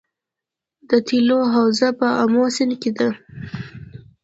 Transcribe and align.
د 0.89 0.91
تیلو 1.07 1.39
حوزه 1.55 1.89
په 1.99 2.07
امو 2.23 2.43
سیند 2.55 2.73
کې 2.81 2.91
ده 2.97 3.09